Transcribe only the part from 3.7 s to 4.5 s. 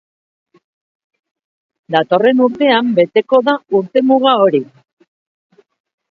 urtemuga